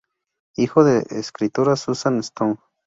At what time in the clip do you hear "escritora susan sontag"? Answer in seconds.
1.19-2.57